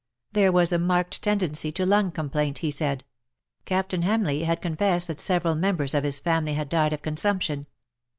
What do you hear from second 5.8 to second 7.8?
of his family had died of consumption.